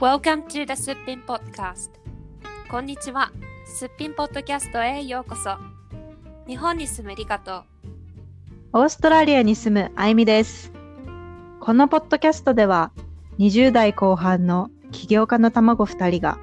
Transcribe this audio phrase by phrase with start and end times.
[0.00, 1.90] Welcome to the すっぴん Podcast
[2.70, 3.30] こんにちは
[3.64, 5.56] すっぴんポッドキャストへようこそ
[6.46, 7.64] 日本に住むリカと
[8.76, 10.72] オーストラリアに住むあゆみです。
[11.60, 12.90] このポッドキャストでは、
[13.38, 16.38] 20代後半の起業家の卵2人が、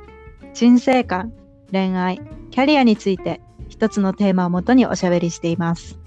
[0.54, 1.33] 人生観、
[1.74, 2.21] 恋愛、
[2.52, 6.00] キャリアについて一つのテーマをもとにおしゃべりしています。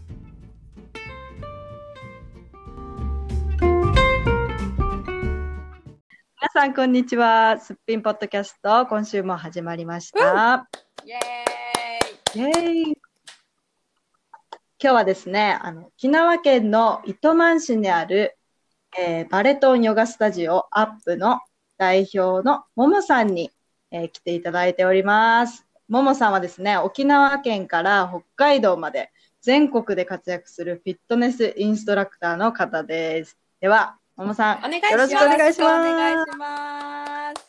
[6.55, 7.59] さん、こんにちは。
[7.59, 10.69] すっぴんポッドキャスト、今週も始まりました。
[11.05, 11.19] イエ
[12.37, 12.97] イェーイ今
[14.79, 18.37] 日はですね、あの、沖縄県の糸満市にある、
[18.97, 21.41] えーバレトンヨガスタジオアップの
[21.77, 23.51] 代表のももさんに、
[23.91, 25.67] えー来ていただいております。
[25.89, 29.11] ももさんはですね、沖縄県から北海道まで
[29.41, 33.37] 全国で活躍するフィットネスインストラクターの方です。
[33.61, 34.93] では、ももさん、お願いします。
[34.93, 35.61] よろしくお願いし
[36.39, 37.45] ます。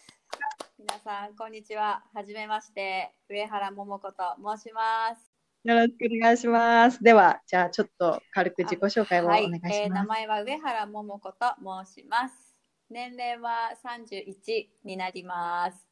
[0.80, 2.02] 皆さん、こんにちは。
[2.12, 3.12] はじめまして。
[3.30, 4.24] 上原桃子と
[4.58, 5.32] 申します。
[5.64, 7.04] よろしくお願いします。
[7.04, 11.46] では、じゃあちょっと軽く自己紹介をおはい願いします。、えー名前は上原桃子と
[11.86, 12.56] 申します。
[12.90, 15.88] 年齢は31になります。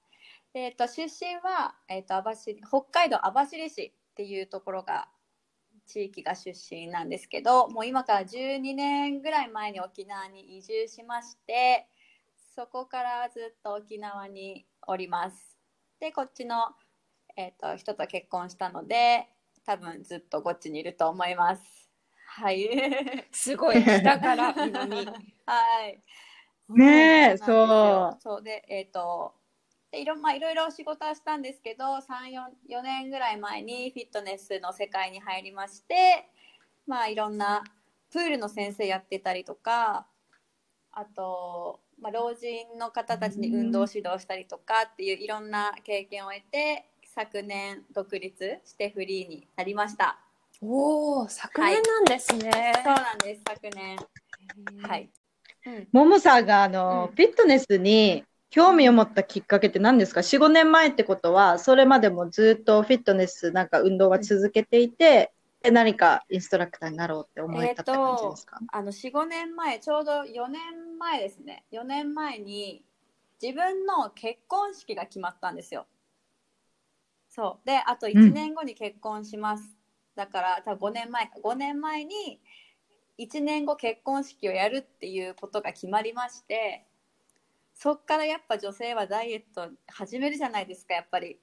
[0.56, 5.08] えっ、と出身はえっ、と網走北海道網走市っていうところが
[5.86, 11.88] 地域が出身なんですけど、もう今から12年ぐらい前に沖縄に移住しまして、
[12.56, 15.58] そこからずっと沖縄におります。
[16.00, 16.75] で、こっちの
[17.36, 19.28] えっ、と人と結婚したので、
[19.66, 21.90] 多分ずっとこっちにいると思います。
[22.25, 22.70] はい。
[23.31, 25.06] すごい北から南
[25.45, 26.02] はい。
[26.70, 29.34] ねえそうそそうで、えっ、と、
[29.94, 31.99] でいろ,、まあ、いろいろ仕事はしたんですけど、3、
[32.67, 36.27] 4, 4年ぐらい前にフィットネスの世界に入りまして、
[36.88, 37.63] まあ、いろんな
[38.11, 40.08] プールの先生やってたりとか、
[40.91, 50.18] あと、まあ、老人の方たちに運動指導したりとかっていういろんな経験を得て、昨年独立してフリーになりました。
[50.59, 53.97] おお昨年なんですね、そうなんです、昨年。
[54.81, 55.09] はい。
[55.68, 58.23] うんももさんがあの、うんフィットネスに
[58.53, 65.34] 興味を持ったきっかけって何ですか ?4、5年前ってことは、それまでもずっとフィットネスなんか運動は続けていて、
[65.64, 71.66] で何かインストラクターになろうって思えたって感じですか、あの45年前ちょうど4年前ですね。
[71.72, 72.86] 4年前に
[73.42, 75.88] 自分の結婚式が決まったんですよ。
[77.30, 77.68] そう。
[77.68, 79.63] であと1年後に結婚します、
[80.13, 81.31] だから多分5年前か。
[81.44, 82.40] 5年前に
[83.18, 86.86] 1年後結婚式をやるっていうことが決まりまして
[87.73, 91.39] そっからやっぱ女性はダイエット始めるじゃないですかやっぱり。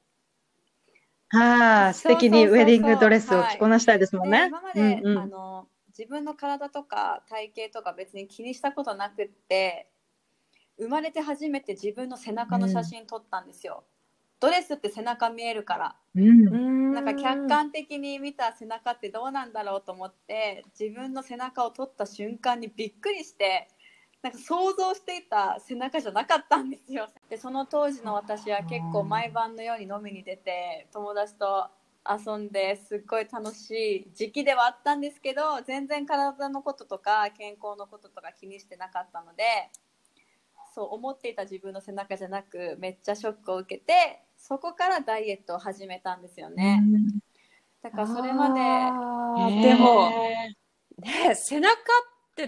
[1.29, 4.41] はあ、素敵にウェディングドレスを着こなしたいですもんね。
[4.41, 5.19] で今まで、うんうん。
[5.19, 9.91] あの自分の体とか体型とか別に気にしたことなくって
[10.79, 13.85] 生まれて初めて自分の背中の写真撮ったんですよ、
[14.41, 15.97] ドレスって背中見えるから。
[16.15, 16.93] うん。
[16.95, 23.69] なんか客観的に見た背中ってどうなんだろうと思って自分の背中を撮った瞬間にびっくりして
[24.23, 27.09] なんか想像していた背中じゃなかったんですよ。
[27.31, 31.69] でその当時の私は結構毎晩のように飲みに出て友達と
[32.09, 33.71] 遊んですっごい楽し
[34.09, 39.45] い時期ではあったんですけど全然体のこととか健康のこととか気にしてなかったので
[40.75, 46.83] そう思っていた自分の背中じゃなくめっちゃショックを受けてそこからダイエットを始めたんですよね。
[47.83, 48.55] だからそれまで
[49.63, 50.11] でも
[50.99, 51.77] ね背中っ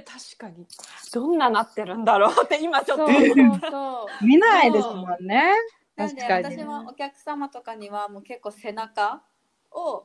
[0.00, 0.66] て確かに。
[1.12, 3.06] どんななってるんだろうって今ちょっと。
[3.06, 3.34] そうそう
[3.70, 4.26] そう。
[4.26, 5.52] 見ないですもんね。
[5.96, 6.56] なんで確かに。
[6.56, 9.22] 私もお客様とかにはもう結構背中
[9.70, 10.04] を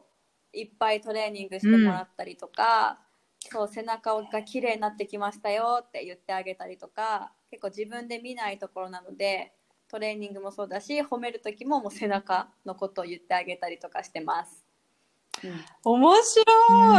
[0.54, 3.00] いっぱいトレーニングしてもらったりとか、
[3.52, 9.54] そう背中が綺麗になってきましたよって言ってあげたりとか結構自分で見ないところなので
[9.90, 14.66] トレーニングもそうだし褒める時ももう背中のことを言ってあげたりとかしてます。
[15.84, 16.44] 面白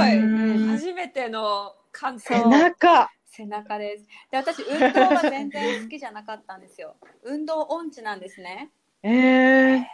[0.06, 0.16] い。
[0.16, 0.69] うん。
[0.69, 3.08] 初めての感想背中。
[3.31, 8.70] 背中ですで私運動は全然好きじゃなかったんですよ運動音痴なんですね
[9.02, 9.85] えー、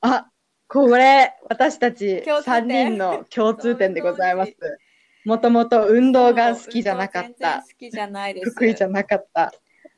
[0.00, 0.30] あ、
[0.68, 4.54] これ、私たち共通点3人の共通点でございます。
[5.24, 7.62] もともと運動が好きじゃなかった。
[7.62, 9.52] 好きじゃないです得意じゃなかった。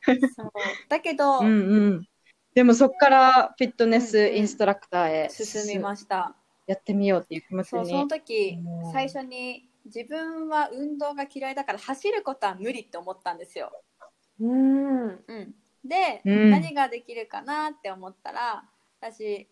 [0.05, 0.53] そう
[0.89, 1.51] だけど、うんう
[1.91, 2.09] ん。
[2.55, 6.35] でもそこからフィットネスインストラクターへ進みました
[6.67, 8.09] やってみようっていう気持ちそうそのに。
[8.09, 13.73] 時うん最初に自分は運動が嫌いだから走ることは無理って思ったんですよ、
[14.41, 15.09] うん。
[15.09, 15.55] うん、
[15.85, 16.51] で、うん。
[16.51, 18.65] 何ができるかなって思ったら
[19.01, 19.49] 私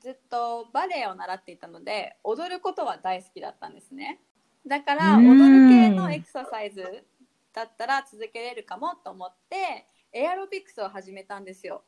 [0.00, 4.20] ずっとバレエを習っていたので踊ることは大好きだったんですね。
[4.66, 5.28] だからうん。
[5.30, 7.04] 踊る系のエクササイズ
[7.52, 11.82] だったら続けれるかもと思ってエアロビクスを始めたんですよ。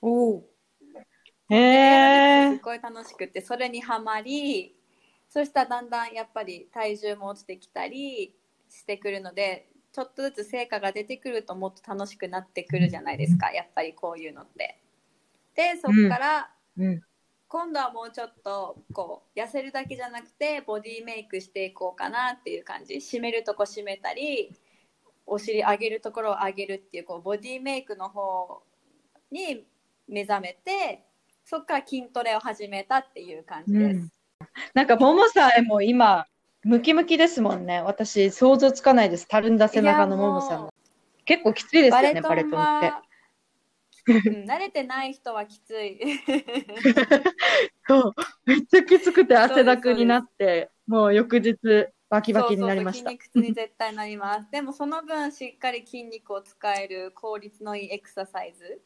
[0.00, 0.48] おお。
[1.50, 4.74] へえやるだけですごい楽しくてそれにはまり
[5.32, 8.34] そしたらだんだんやっぱり体重も落ちてきたり
[8.68, 14.78] してくるのでちょっとずつ成果が出てくるともっと楽しくなってくるじゃないですかやっぱりこういうのって。
[15.54, 17.02] でそこから、うん。
[17.48, 24.54] 今度はもうちょっとこう痩せるだけじゃなくてボディメイクしていこうかなっていう感じ締めるとこ締めたり
[25.26, 28.62] お尻上げるところを上げるっていうこうボディメイクの方
[29.30, 29.66] に
[30.08, 31.04] 目覚めて
[31.44, 33.96] そこから筋トレを始めたっていう感じです。
[33.96, 34.12] うん
[34.74, 36.26] なんか、ももさんも今、
[36.64, 37.82] ムキムキですもんね。
[37.82, 39.26] 私、想像つかないです。
[39.26, 40.68] たるんだ背中のももさん。
[41.24, 42.58] 結構きついですバよね、バレトンって。
[42.58, 43.12] は、うん
[44.04, 46.00] 慣れてない人はきつい。
[47.86, 48.14] そう。
[48.44, 51.56] めっちゃきつくて汗だくになって、もう翌日、
[52.12, 53.10] バキバキになりました。
[53.10, 54.50] そうそう筋肉痛に絶対なります。
[54.50, 58.82] でもその分しっかり筋肉を使える効率のいいエクササイズ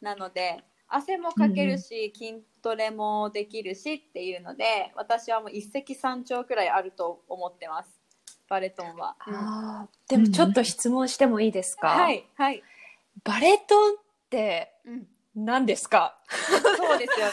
[0.00, 8.00] なので汗もかけるし、筋トレもできるしっていうので私はもう一石三鳥くらいあると思ってます
[8.48, 9.16] バレトンは。
[9.26, 9.88] うんああ。
[10.08, 11.88] でもちょっと質問してもいいですか？
[11.88, 12.62] はいはい、
[13.24, 13.96] バレトンっ
[14.30, 16.18] てうん、何ですか？
[16.76, 17.32] そうですよね。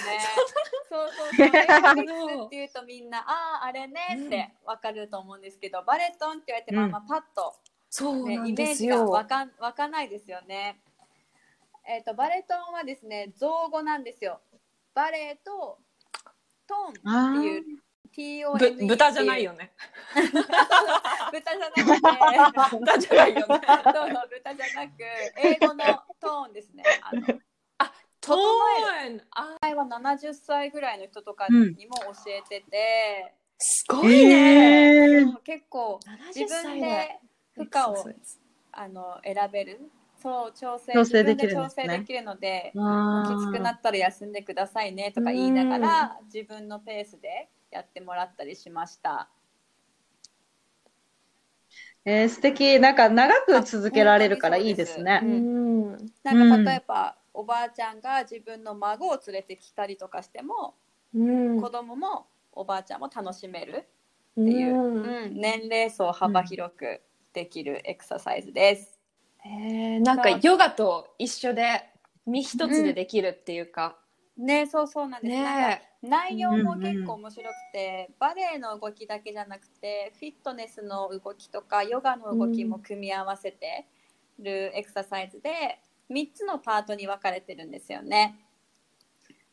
[0.89, 2.45] そうそうそう。
[2.48, 7.57] っていうとみんなあああれねってわかると思うんですけど、バレトンって言われてもあんまパッとね、
[7.89, 9.25] そうなんイメージがわ。
[9.25, 10.80] かんわかんないですよね。
[11.88, 14.42] えっ、とバレトンはですね造語なんですよ。
[14.94, 15.80] バレエと
[16.68, 17.81] トンあっていう
[18.57, 19.72] ぶ豚じゃないよね。
[21.31, 21.83] 豚じゃなくて
[22.78, 23.45] 豚じゃないよね。
[23.48, 24.94] そうそう豚じゃなく
[25.38, 25.83] 英語の
[26.19, 26.83] トーンですね。
[27.01, 27.22] あの
[28.22, 29.22] トーン。
[29.31, 35.16] あ、前は70歳ぐらいの人とかにも教えてて、すごいね。
[35.16, 36.00] えー結構
[36.34, 37.19] 自70歳分で
[37.56, 38.06] 負荷を
[38.72, 39.92] あの選べる
[40.22, 49.30] そう調整調整でき自分る調整できるのであきつくなーったら休んでくださいねとか言いながら自分のペースでやってもらったりしました。
[52.04, 52.80] えー素敵。
[52.80, 55.26] なんか長く続けられるからいいですねう。
[55.26, 55.92] ん。
[56.24, 60.76] なんか例えば、おばあちゃんが自分の孫を連れてきたりとかしても、
[61.14, 63.86] うん子供もおばあちゃんも楽しめる
[64.36, 67.02] うっていう、んうん年齢層幅広く
[67.34, 69.00] できるエクササイズです。
[69.46, 71.90] えー、なんかヨガと一緒で
[72.26, 73.98] 身一つでできるっていうか、
[74.38, 83.86] ねそうそうなんです、ね内容も結構面白くて、バレエの動きだけじゃなくてフィットネスの動きとかヨガの動きも組み合わせて
[84.40, 85.80] るエクササイズで
[86.10, 88.40] 3つのパートに分かれてるんですよね。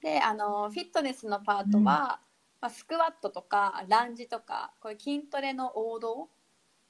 [0.01, 1.85] であのフィットネスのパートは、うん。
[1.85, 2.21] ま
[2.63, 6.29] あ、スクワットとかランジとかこういう筋トレの王道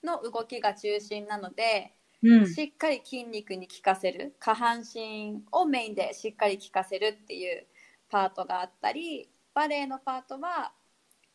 [0.05, 2.47] の動きが中心なので、うん。
[2.53, 7.67] しっかり筋肉に効かせる下半身をメインでしっかり効かせるっていう
[8.09, 10.73] パートがあったりバレエのパートは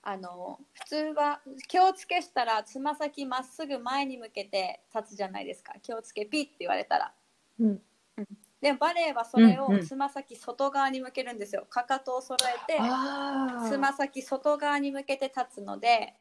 [0.01, 1.39] あの普通は
[1.69, 5.73] 気をつけしたらつま先まっすぐ前に向けて立つじゃないですか。
[5.81, 7.13] 気をつけピッって言われたら。
[7.59, 7.81] うん。
[8.61, 9.85] でもバレエはそれをうんうん。
[9.85, 11.65] つま先外側に向けるんですよ。
[11.69, 16.15] かかとを揃えてあつま先外側に向けて立つので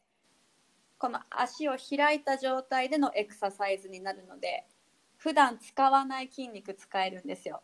[1.03, 4.69] この足を開いた状態でのエクササイズになるので
[5.17, 7.61] 普段使わない筋肉使えるんですよ。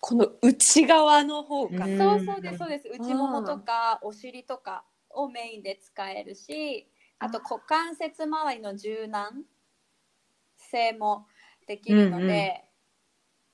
[0.00, 6.88] この内側の方かうんそうそうですそうです内ももとかお尻とかをメインで使えるし
[7.20, 9.44] あと股関節周りの柔軟
[10.56, 11.28] 性も
[11.68, 12.50] できるので、うんうん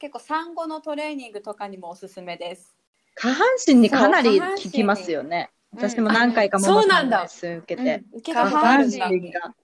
[0.00, 2.76] 結構産後のトレーニングとかにもおすすめです。
[3.16, 5.50] 下半身にかなり効きますよね。
[5.72, 5.78] うん。
[5.78, 7.20] 私も何回かもそうなんだ。
[7.20, 8.02] レッスン受けて。
[9.32, 9.54] が、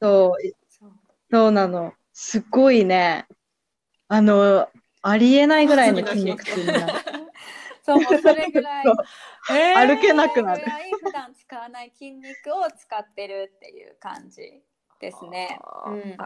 [0.00, 0.88] そう、
[1.30, 1.92] そうなの。
[2.12, 3.26] すっごいね。
[4.08, 4.68] あの、
[5.02, 6.92] ありえないぐらいの筋肉痛になる。
[7.84, 8.84] そうそれぐらい。
[8.84, 9.56] そう。
[9.56, 10.64] へー歩けなくなる。
[11.02, 14.62] 普段使わない筋肉を使ってるっていう感じ
[15.00, 15.60] ですね。
[15.86, 16.16] うん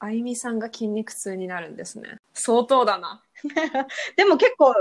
[0.00, 3.24] ああゆみさんが筋肉痛になるんですね相当だな
[4.16, 4.74] でも結構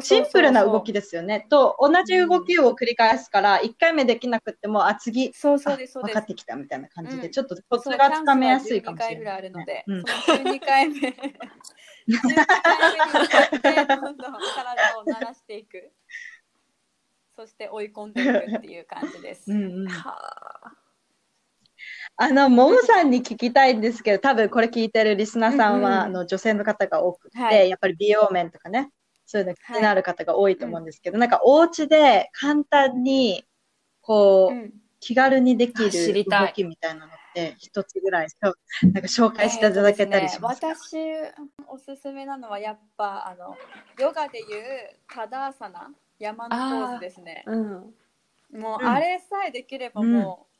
[0.00, 1.00] シンプルな動きで。
[1.00, 1.46] ですよね。
[1.48, 6.26] と、同じ動きを繰り返すから、1回目できなくても、あ、次、そうそうです分かっ。
[6.26, 9.64] てきたみたいな感じで、うんちょっとコツがつかめやすいかもし12回ぐらいれない。
[9.64, 11.14] あるので、うんその12回目、12
[13.62, 15.90] 回目にどんどん体を慣らしていく。
[17.36, 19.50] そして追い込んでいくっていう感じです。
[19.50, 20.39] うんうんは
[22.20, 26.02] あの、ももさんに聞きたいんですけど、多分これ聞いてるリスナーさんは、うんうん。
[26.02, 27.70] あの女性の方が多くて、はい。
[27.70, 28.90] やっぱり美容面とかね、
[29.26, 33.44] そういうの気になる方が多いと思うんですけど、なんかお家で簡単に、
[34.00, 34.72] こう、うん。
[35.02, 38.50] 気軽にできる動きみたいなのっって一つぐらいな
[38.88, 40.96] んか紹介していただけたりしますか、ね私
[41.68, 43.56] おすすめなのはやっぱあの
[43.98, 44.46] ヨガでいう
[45.12, 47.44] タダーサナ山のポーズですね。
[47.46, 47.70] うん。
[48.60, 50.56] もううんあれさえできればもう、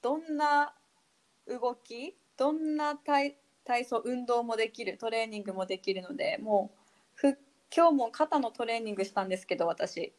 [0.00, 0.74] どんな
[1.48, 6.78] 動きどんな体体操運動もできるトレーニングもできるのでもう
[7.14, 7.38] ふ
[7.74, 10.12] 今日も肩のトレーニングしたんですけど私。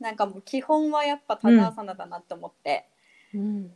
[0.00, 2.88] なんかもう基本はやっぱタダーサナだなって思って、
[3.32, 3.72] うん。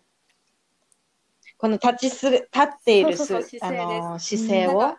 [1.56, 3.70] この立ちする、立っている姿勢です。
[3.70, 4.80] の姿勢を？
[4.80, 4.98] なん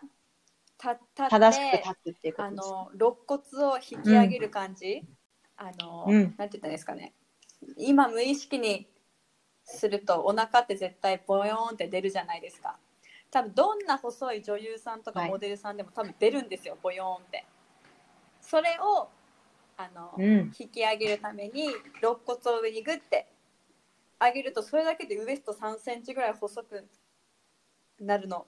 [1.28, 2.70] 正しく立つっていうこあとです。
[2.70, 5.04] の肋骨を引き上げる感じ、
[5.58, 6.14] あの、うん。
[6.14, 7.12] なんて言ったらいいですかね。
[7.76, 8.88] 今無意識に
[9.70, 12.78] するとお腹って絶対ボヨーンって出るじゃないですか。
[13.30, 15.28] 多分どんな細い女優さんとかはい。
[15.28, 17.44] モデルさんでも多分出るんですよ、ボヨーンって。
[18.40, 19.08] それを
[19.76, 20.52] あの、うん。
[20.58, 21.68] 引き上げるために
[22.00, 23.26] 肋骨を上にグッて
[24.18, 26.88] 上げるとそれだけでウエスト3センチぐらい細く
[28.00, 28.46] なるの。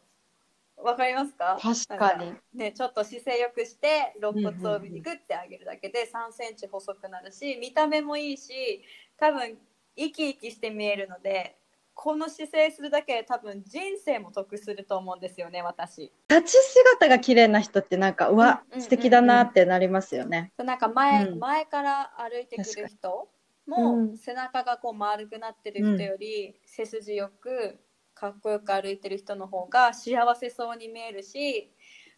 [0.79, 1.59] わかりますか？
[1.61, 2.33] 確かに。
[2.55, 8.83] ねちょっと姿勢よくして肋骨を上にグッて上げるだけで3センチ細くなるし見た目もいいし
[9.19, 9.59] 多分
[9.97, 11.57] 生き生きして見えるので
[12.03, 16.11] この姿勢するだけで多分人生も得すると思うんですよね私。
[16.31, 20.51] 立ち姿が綺麗な人ってなんか、うわ素敵だなってなりますよね。
[20.57, 21.39] なんか前,、うん。
[21.39, 23.29] 前から歩いてくる人
[23.67, 24.17] うもん。
[24.17, 27.79] 背中がこう丸くなってる人より背筋よく
[28.15, 31.71] かっこよく歩いてる人の方が幸せそうに見えるし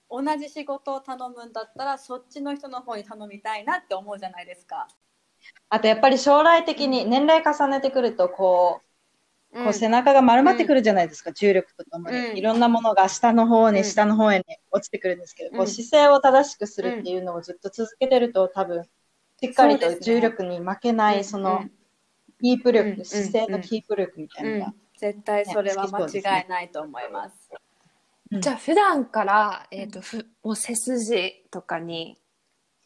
[0.09, 4.87] 同じ仕事を頼むんだったらそっちの人の方に頼みたいなって思うじゃないですか。
[5.69, 12.17] あとやっぱり将来的に年齢重ねてくると、こう、こう背中中が丸まってくるじゃないですか、重力とともに。
[12.17, 12.37] うん。
[12.37, 13.85] いろんなものが下の方に、うん。
[13.85, 18.85] 下の方へに落ちてくるんですけど、こううん姿勢を正しくするっていうのをずっと続けてると、多分、
[19.41, 21.65] しっかりと重力に負けない、その、
[22.41, 24.59] キープ力、うん姿勢のキープ力みたいな。
[24.59, 24.75] のが。
[24.97, 27.51] 絶対それは間違いないと思います。
[28.31, 32.19] じゃあ普段から、えっ、と、ふ、もう背筋とかに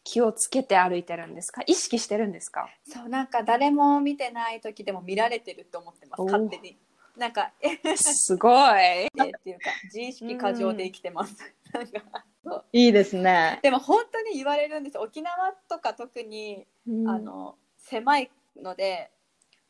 [0.08, 1.62] 気をつけて歩いてるんですか？
[1.66, 2.68] 意識してるんですか？
[2.86, 6.78] そうなんか誰も見てない時でも見られてると思ってます勝手に。
[7.16, 9.06] なんかえすごい。
[9.06, 11.36] っていうか自意識過剰で生きてます。
[11.72, 13.58] なんかそういいですね。
[13.62, 19.10] でも本当に言われるんですよ沖縄とか特に、うんあの狭いので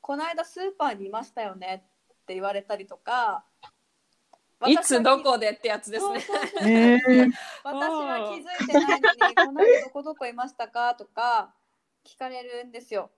[0.01, 3.45] この間スーパーにいましたよねって言われたりとか
[4.67, 6.21] いつどこでってやつですね。
[7.63, 10.95] 私は気づいてないのにこの間どこどこいましたか？
[10.95, 11.53] とか
[12.05, 13.11] 聞かれるんですよ。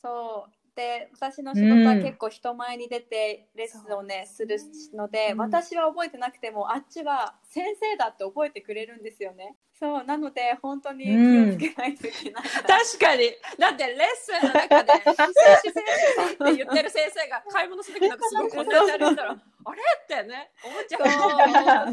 [0.00, 0.52] そう。
[0.74, 4.56] で私の仕事は結構人前に出てレッスンをねする
[4.94, 5.38] ので、うん。
[5.38, 13.32] 私は覚えてなくてもあっちは先生だって覚えてくれるんですよねそうなので本当に気をつけないといけないな、確かに。
[13.58, 19.34] だってレッスンの中で、姿勢姿勢姿勢って言ってる先生が買い物する時なんかすごいこんなや歩いたら、あ
[19.74, 19.82] れ？
[20.04, 21.04] ってね、思っちゃそ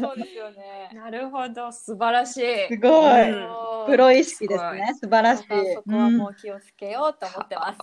[0.00, 0.96] そうですよねう。
[0.96, 2.68] なるほど、素晴らしい。
[2.68, 3.30] すごい。
[3.30, 4.94] うんプロ意識ですね。
[5.00, 5.46] 素晴らしい。
[5.74, 7.78] そこはもう気をつけようと思ってます、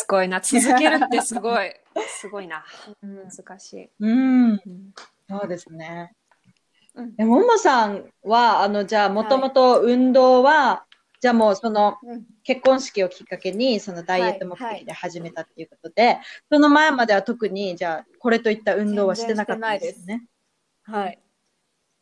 [0.00, 0.40] すごいな。
[0.40, 1.72] 続けるってすごい。
[2.08, 2.64] すごいな。
[3.02, 3.90] うん難しい。
[4.00, 4.60] うん。
[5.30, 6.12] うんそうですね。
[6.94, 7.14] うん。
[7.18, 10.84] えももさんは、あの、じゃあ、もともと運動は、
[11.20, 12.24] じゃあもうそのうん。
[12.44, 16.18] 結婚式をきっかけに、そのダイエット目的で始めたっていうことで、
[16.50, 20.24] その前までは特に、じゃあ、これといった運動はしてなかったんですね。
[20.84, 21.18] はい、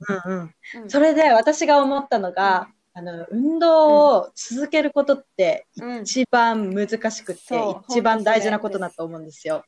[0.09, 0.54] うんうん。
[0.83, 0.90] うん。
[0.90, 9.64] それで私が思ったのが、あの、運動を続けることってうん一番難しくて、一番大事なことだと思うんですよ。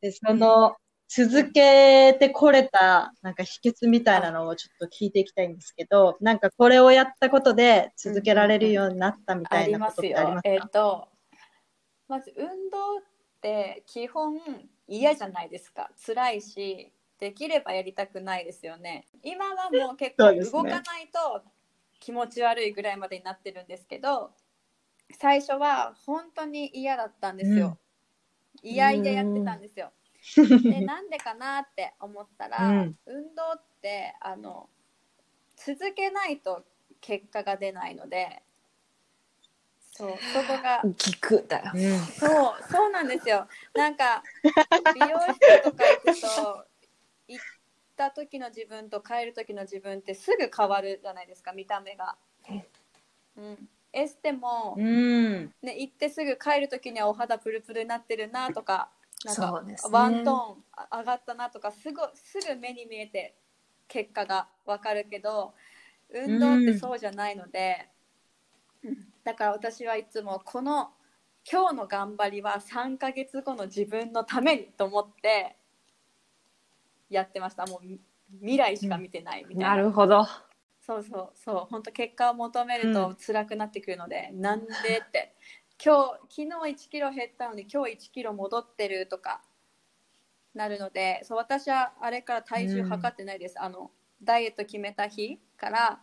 [0.00, 0.76] で、その、
[1.08, 11.08] 続けてこれた、なんか秘訣みたいなのをちょっと聞いていきたいんですけど、なんかこれをやったことで続けられるようになったみたいなことっますよてありますかえっ、と
[12.08, 13.02] まず運動っ
[13.40, 14.38] て基本
[14.86, 15.90] 嫌じゃないですか。
[16.06, 19.06] 辛いしできればやりたくないですよね。
[19.22, 21.42] 今はもう結構動かないと
[22.00, 24.30] 気持ち悪いぐらいまでになってるんですけど
[25.12, 27.78] 最初は本当に嫌だったんですよ、
[28.62, 29.90] 嫌々やってたんですよ
[30.36, 34.68] で なんでかなって思ったら、うん運動ってあの
[35.56, 36.64] 続けないと
[37.00, 38.42] 結果が出ないので
[39.92, 41.72] そうそこが聞くだよ。
[41.74, 44.22] うんそうそうなんですよなんか
[44.94, 46.66] 美容室とか行くと
[47.28, 47.44] 行っ
[47.96, 52.16] た時の自分と帰る時の自分ってすぐ変わるじゃないですか見た目が。
[53.36, 55.54] うん、エステも、うん。
[55.62, 58.90] ね、行ってすぐ帰る時にはお肌プルプルになってるなとか
[59.24, 59.90] なんかそうですね。
[59.92, 63.34] ワントーンあ上がったなとかすぐすぐ目に見えて
[63.88, 65.54] 結果がわかるけど
[66.10, 67.88] 運動ってそうじゃないので、
[68.84, 68.96] うん。
[69.24, 70.90] だから私はいつもこの
[71.50, 75.56] 今日の頑張りは3ヶ月後の自分のためにと思って
[77.10, 77.66] やってました。
[77.66, 77.98] もう
[78.40, 80.26] 未来しか見てないみたいな、なるほど。
[80.80, 81.56] そうそうそう。
[81.70, 84.66] 本当結果を求めると辛くなってくるので、なんで
[85.06, 85.34] って
[85.82, 89.42] 今日昨日1キロ減ったのに今日1キロ戻ってるとか
[90.54, 93.90] なるのでそう私はあれから体重測ってないです、あの
[94.22, 96.00] ダイエット決めた日から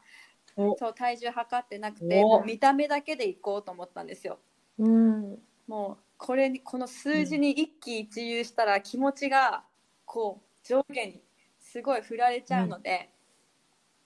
[0.55, 0.75] お。
[0.77, 2.27] そう体重測ってなくてお。
[2.27, 4.39] もう見た目だけでいこうと思ったんですよ。
[4.79, 5.37] うん。
[5.67, 9.63] もうこれにこの数字に一喜一憂したら気持ちが
[10.05, 11.21] こう上下に
[11.59, 13.09] すごい振られちゃうので、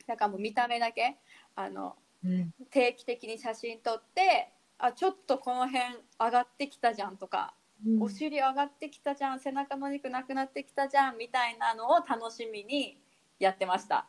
[0.07, 1.17] だからもう見た目だけ
[1.55, 2.51] あのうん。
[2.71, 5.83] 定期的に写真撮ってあちょっとこの辺
[6.19, 7.53] 上がってきたじゃんとか、
[7.99, 13.01] お尻上がってきたじゃん背中の肉なくなってきたじゃんみたいなのを楽しみに
[13.39, 14.07] やってました。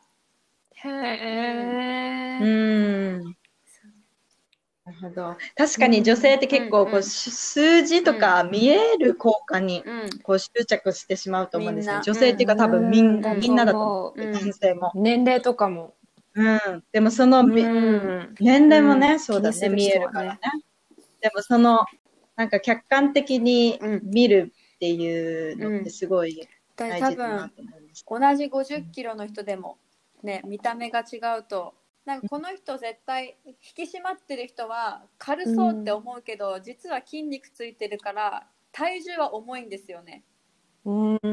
[0.73, 2.39] へうえ。
[3.19, 3.35] ん。
[4.83, 5.37] なるほど。
[5.55, 11.87] 確かに女性って結構こうんううんし数字とか見える効果にうんこう執着してしまうと思うんです。
[11.89, 14.21] ね女性っていうか多分みんうみんなだと思う。
[14.21, 14.91] うん男性も。
[14.95, 15.93] 年齢とかも。
[16.33, 16.83] うん。
[16.91, 18.35] でもそのみん。
[18.39, 20.39] 年齢もね、うんそうだね、気にする見えるからね。
[21.19, 21.85] でもその、
[22.35, 28.05] なんか客観的に見るっていうのってすごい大事だな分と思います。
[28.07, 29.77] 同じ50キロの人でも
[30.23, 40.23] ね見た目が違うとなんかこの人絶対引き締まってる人は軽そうって思うけど、実は筋肉ついてるから体重は重いんですよね、
[40.83, 41.19] うん。
[41.23, 41.27] う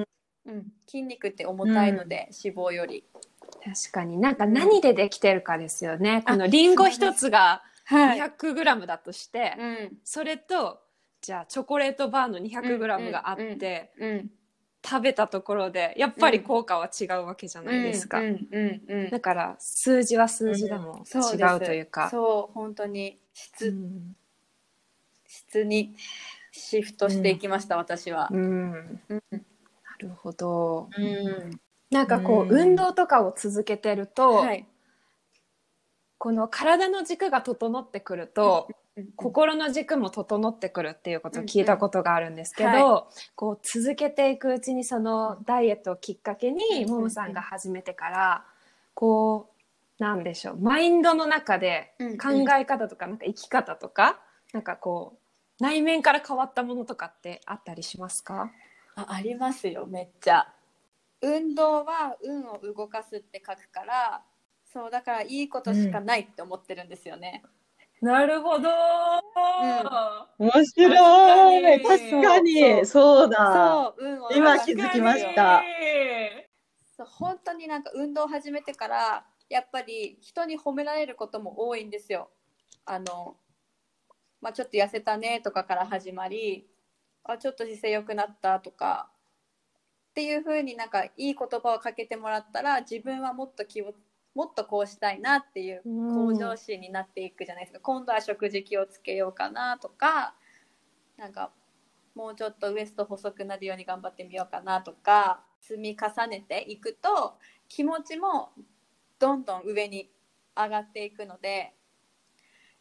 [0.52, 3.05] ん、筋肉って重たいので、脂肪より
[3.64, 4.19] 確かに。
[4.19, 6.23] なんか何でできてるかですよね。
[6.26, 9.99] あこのリンゴ一つがは 200g だとして、うん。
[10.05, 10.81] それと
[11.21, 14.31] じゃあチョコレートバーの 200g があって、うん
[14.85, 18.21] 食べたところでやっぱり効果は違うわけじゃないですか。
[19.11, 22.09] だから数字は数字でも違そうというか。
[22.11, 24.17] そう本当に質,、うん。
[25.26, 25.97] 質に
[26.52, 28.81] シフトしていきました、私は、な
[29.99, 30.88] るほど。
[30.97, 31.61] うん。
[31.90, 32.61] なんかこう、うん。
[32.61, 34.66] 運動とかを続けてると、はい。
[36.18, 38.68] この体の軸が整ってくると、
[39.14, 48.44] 心の軸も整ってくるっていうことを聞いたことがあるんですけど、うんうんはこう続けていくうちにそのダイエットをきっかけにうんももさんが始めてから
[48.94, 49.48] こ
[50.01, 52.18] うなんでしょうマインドの中でうん。
[52.18, 54.18] 考え方とかなんか生き方とか
[54.53, 55.16] なんかこ
[55.61, 58.51] う内面から変わったものとかってあったりしますか？
[58.96, 60.53] あありますよめっちゃ
[61.20, 64.22] 運動は運を動かすって書くから
[64.64, 67.42] そうだからいいことしかないって思ってるんですよね、
[68.00, 68.68] なるほど、
[70.38, 71.83] 面白い。
[71.83, 72.50] 確かに。
[72.50, 72.87] 確かに。
[72.87, 73.94] そうだ。
[73.98, 75.64] そう運を今気づきました。
[76.96, 82.31] そう本当になんか運動を始めてからやっぱり人に褒められることも多いんですよ。
[82.85, 83.37] あの、
[84.40, 86.68] まあ、ちょっと痩せたねとかから始まり
[87.24, 89.11] あちょっと姿勢良くなったとか
[90.18, 93.94] っていう風になんかいい言葉をかけてもらったら自分はもっと気を
[94.35, 100.35] もっとこうしたいなっていう向上心になっていくじゃないですか、今度は食事気をつけようかなとか
[101.16, 101.52] なんか
[102.16, 107.35] もうちょっとウエスト細くなるように頑張ってみようかなとか積み重ねていくと
[107.68, 108.50] 気持ちも
[109.20, 110.11] どんどん上に
[110.57, 111.74] 上がっていくので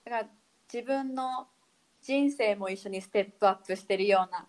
[0.05, 0.27] だから
[0.73, 1.49] 自分の
[2.01, 4.47] 人生も一緒にステップアップしてるような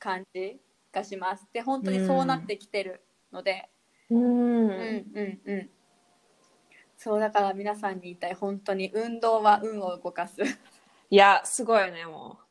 [0.00, 0.60] 感じ
[0.96, 1.46] がします。
[1.52, 3.68] で本当にそうなってきてるので、
[4.10, 4.18] うん。
[4.18, 5.70] うん、うんうん。
[6.96, 10.42] そうだから皆さんに言いたい本当に運動は運を動かす。
[11.10, 12.46] いやすごいねもう。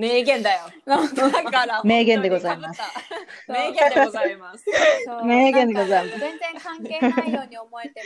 [0.00, 0.60] 名言だよ。
[0.86, 2.80] だから名言でございます。
[3.48, 4.64] 名言でございます。
[5.24, 6.20] 名言でございます。
[6.20, 8.02] 全然関係ないように思えて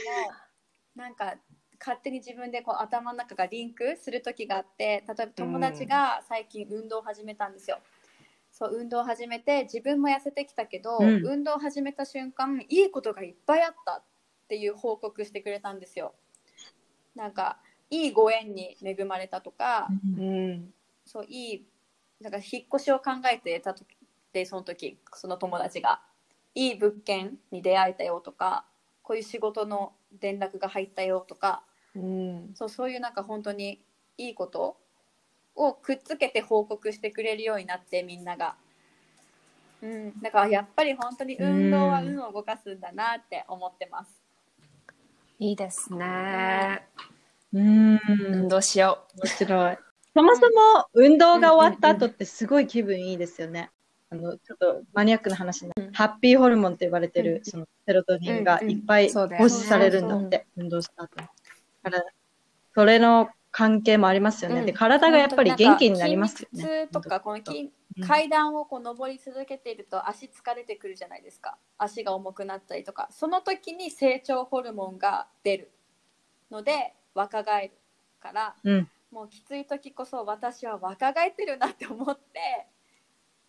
[0.96, 1.34] もなんか
[1.78, 7.78] 勝手に自分でこう頭の中がリンクする時があって例えば友達が最近運動を始めたんですよ。
[8.52, 11.26] そう運動を始めて自分も痩せてきたけど、うん。
[11.26, 14.02] 運動を始めた瞬間いいことがいっぱいあったっ
[14.46, 16.14] ていう報告してくれたんですよ。
[17.16, 17.58] なんか
[17.90, 19.88] いいご縁に恵まれたとか、
[20.18, 20.72] うん。
[21.06, 21.66] そういい
[22.20, 23.86] なんか引っ越しを考えてた時
[24.32, 26.00] でその時その友達が
[26.54, 28.66] いい物件に出会えたよとか
[29.02, 32.50] こういう仕事の連絡が入ったよとかうん。
[32.54, 33.82] そうそういうなんか本当に
[34.18, 34.76] いいこと
[35.54, 38.56] をくっつけて報告してくれるようになってみんなが。
[39.82, 44.22] うん、だからやっぱり本当に運動は運を動かすんだなって思ってます。
[45.38, 46.86] いいですね
[47.52, 48.00] うん。
[48.06, 49.78] 運動しよ面白い。
[50.14, 53.70] そもそも運動が終わった後ってすごい気分いいですよね。
[54.10, 61.26] あの、ちょっとマニアックな話になる、うんハッピーホルモンって言われてる、うんそのセロトニンがいっぱい放出されるんだって、運動した後に。
[61.82, 62.04] だから、
[62.74, 64.60] それの関係もありますよね。
[64.60, 64.66] うん。
[64.66, 66.62] で、体がやっぱり元気になりますよね。
[66.62, 68.08] 筋肉痛とかこの筋うん。
[68.08, 71.58] 階段をこう上り続けていると足疲れてくるじゃないですか。
[71.76, 73.08] 足が重くなったりとか。
[73.10, 75.70] その時に成長ホルモンが出る
[76.50, 77.74] ので若返る
[78.20, 78.88] からうん。
[79.10, 82.66] もうきつい時こそ私は若返ってるなって思って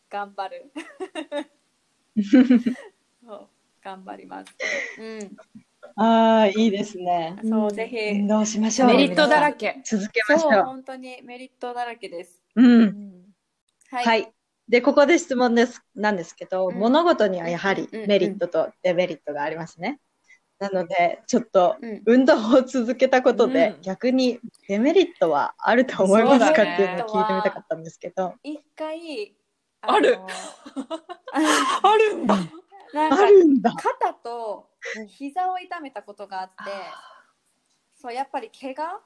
[0.10, 0.72] 頑張る。
[3.26, 3.48] そう
[3.82, 4.54] 頑張ります。
[5.00, 5.38] うん
[5.98, 7.36] ああ、いいですね。
[7.44, 8.90] そうぜひ運動しましょう。
[8.90, 9.82] メリットだら皆け。
[9.84, 10.52] 続けましょう。
[10.52, 13.24] そう本当にメリットだらけですうん。
[13.92, 14.34] はい、はい。
[14.68, 20.00] で、ここで質問です、なんですけど、うん物事にはやはりうんメリットとデメリットがありますね。
[20.60, 28.34] なので、ちょっとうん運動を続けたことで、うん逆にデメリットはあると思いますか、っていうのを聞いてみたかったんですけど。
[28.44, 29.36] 一回
[29.82, 30.28] あるの
[31.84, 32.38] あるんだ。
[32.94, 33.72] あなんかるんだ。
[33.72, 34.70] 肩と
[35.08, 36.54] 膝を痛めたことがあって
[37.96, 39.02] そうやっぱり怪我？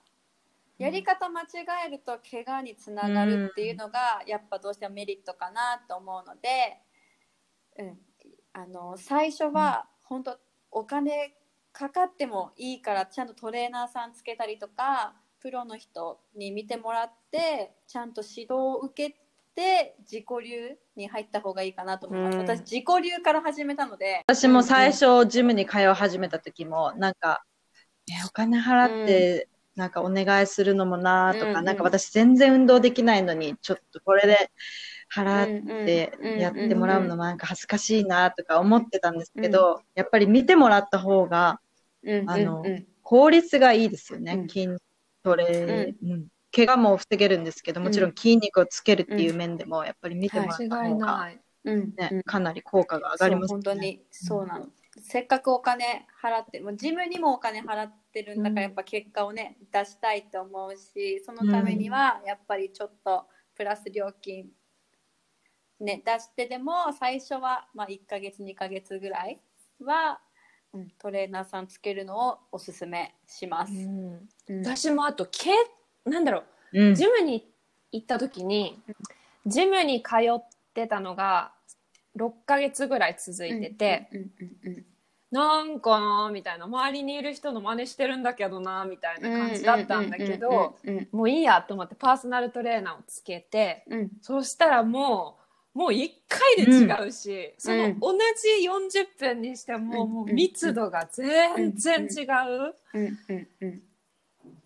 [0.78, 1.46] やり方間違
[1.88, 6.78] えると怪我につながるっていうのがやっぱどうしてもメリットかなと思うので、
[7.80, 7.98] うん、
[8.54, 10.38] あの最初は本当
[10.72, 11.34] お金
[11.74, 19.16] かかってもいいからちゃんとトレーナーさんつけたりとかプロの人に見てもらってちゃんと指導を受け
[19.58, 22.46] て自己流に入った方がいいかなと思います、うん。
[22.46, 24.22] 私自己流から始めたので。
[24.28, 27.44] 私も最初、ジムに通い始めた時も、なんか、
[28.10, 31.66] え、お金払って、なんかお願いするのもなとか、うんうん。
[31.66, 34.52] なんか私全然運動できないのに、ちょっとこれで
[35.14, 41.60] 払ってうんやってもらうのもなんか恥ずかしいなとか思ってたんですけど、やっぱり見てもらった方が
[42.04, 42.68] うんあのうん。
[42.68, 44.50] うん効率がいいですよね、うん。
[44.50, 44.68] 筋
[45.24, 46.28] トレ、うん
[46.66, 52.24] 怪我も防げるんですけど、もちろん筋肉をつけるっていう面でも、やっぱり見てもらった方が、ねうん。
[52.24, 54.02] かなり効果が上がりますそう本当に。
[54.10, 54.68] そうなの、
[55.02, 64.48] せっかくお金払ってもうジムにもお金払ってるんだからやっぱ結果をね出したいと思うしそのためにはやっぱりちょっとプラス料金
[65.80, 69.40] ね出してでも最初はまあ1ヶ月2ヶ月ぐらい
[69.84, 70.20] は、
[70.74, 74.64] うん、トレーナーさんつけるのをおすすめします、うん。
[74.64, 75.52] 私もあと、け
[76.10, 76.44] なんだろ
[76.74, 76.96] う、うん。
[76.96, 77.50] ジムに
[77.92, 78.82] 行った時に、
[79.46, 80.44] ジムに通っ
[80.74, 81.52] てたのが
[82.18, 84.10] 6ヶ月ぐらい続いてて、
[85.32, 90.78] なんかなみたいな、周りにいる人の真似してるんだけどなみたいな感じだったんだけど、
[91.12, 94.00] もういいやと思ってパーソナルトレーナーをつけて、うん。
[94.00, 95.38] うんそうしたらも
[95.76, 100.12] う、もう1回で違うし、そのうん同じ40分にしても、うん。
[100.12, 102.76] もう密度が全然違う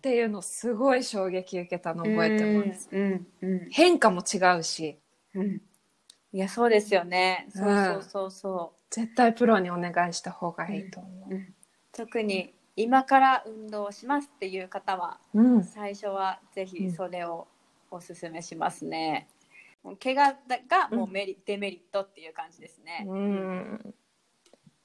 [0.02, 2.88] っていうのすごい衝撃受けたの覚えてます。
[2.90, 4.98] うんうん変化も違うし、
[5.32, 5.62] うん。
[6.32, 7.46] いやそうですよね。
[7.54, 11.54] そうそうそうそ絶対プロにお願いした方がいいと思う、うん
[11.92, 15.20] 特に今から運動をしますっていう方は。
[15.62, 17.46] 最初はぜひそれを
[17.90, 19.28] おすすめしますね、
[20.02, 20.34] 怪我
[20.68, 23.94] がもうメリ、デメリットっていう感じですね、うん。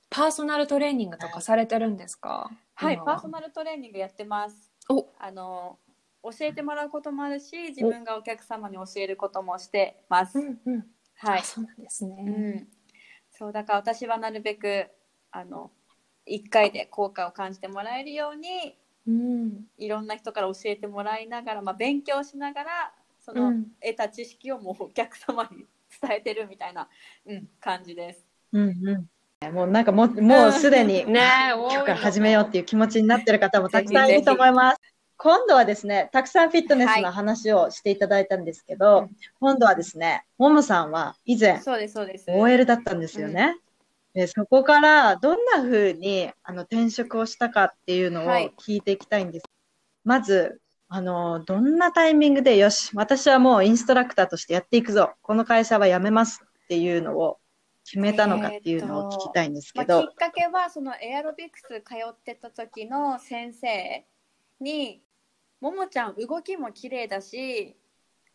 [0.10, 2.52] パーソナルトレーニングとかされてるんですか？
[2.76, 5.80] はい今パーソナルトレーニングやってますおあの
[6.24, 10.86] 教えてもらうこともあるし自分がお客様に教えることもしてます、うんうん。
[11.16, 12.16] はいあそうなんですね。
[12.20, 12.68] うん、
[13.32, 14.88] そうだから私はなるべく
[15.32, 15.72] あの
[16.26, 19.66] 1回で効果を感じてもらえるようにうん。
[19.78, 25.66] いろんな人から教えてもらいながら、まあ、勉強しながらその、うん得た知識をもうお客様に
[26.02, 26.90] 伝えてるみたいな、
[27.26, 28.26] うん、感じです。
[28.52, 29.10] うんうん。
[29.52, 31.22] もうなんかもう、もうすでに、ね
[31.52, 34.78] え、多い今日から始めようっていう気持ちになってる方もたくさんいると思います。
[35.16, 42.26] 今度はですね、たくさんフィットネスの話をしていただいたんですけど、うん今度はですね、モモさんは以前そうですそうです。
[42.30, 43.58] OL だったんですよね。
[44.14, 49.46] でそこからどんな風にあの転職をしたかっていうのをはい聞いていきたいんです。
[50.04, 55.12] まず、あの、どんなタイミングで、よし、私はもうインストラクターとしてやっていくぞ。
[55.22, 57.40] この会社は辞めますっていうのを
[57.88, 60.08] 決めたのかっていうのを聞きたいんですまあ、けど。
[60.10, 64.06] きっかけはそのエアロビクス通ってた時の先生
[64.60, 65.02] に
[65.62, 67.78] 「ももちゃん動きも綺麗だし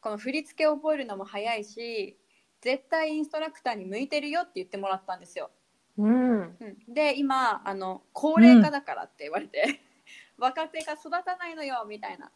[0.01, 2.19] この振り付けを覚えるのも早いし
[2.63, 5.51] 絶対インストラクターに向いてるよ」って言ってもらったんですよ。
[5.99, 6.41] うん。
[6.41, 9.81] うんで今あの高齢化だからって言われて、
[10.39, 12.33] 若手が育たないのよみたいな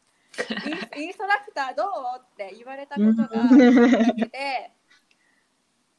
[0.99, 2.21] インインストラクターどう？
[2.21, 4.73] って言われたことがきっかけで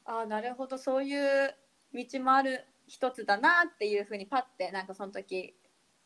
[0.07, 0.77] ああなるほど。
[0.77, 1.53] そういう
[1.93, 5.53] 道もある一つだなっていうふうにパッてなんかその時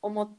[0.02, 0.30] 思っ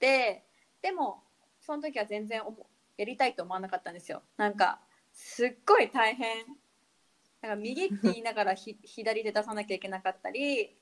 [0.00, 0.44] て
[0.82, 1.22] でも
[1.60, 4.22] その時は全然思やりたいと思わなかったんですよ。
[4.36, 4.80] なんか
[5.12, 6.44] すっごい大変。
[7.40, 10.76] なんか右って言いながらひ 左で出さなきゃいけなかったり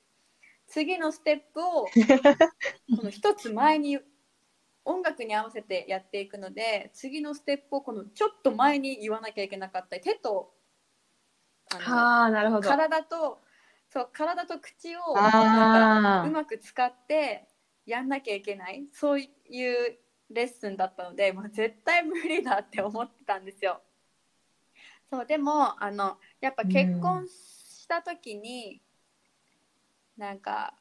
[0.66, 1.86] 次のステップを
[2.96, 3.98] この一つ前に
[4.84, 10.54] 音楽に合わせてやっていくので次のステップをこのちょっと前に言わなきゃいけなかったり手と
[11.78, 12.68] ああ、なるほど。
[12.68, 13.42] 体と
[13.88, 17.46] そう体と口をなんかあうまく使って
[17.84, 19.28] やんなきゃいけないそういう
[20.30, 23.82] レッスンだったのでもう絶対無理だって思ってたんですよ。
[25.10, 28.80] そうでもあのやっぱ結婚した時に、
[30.16, 30.74] なんか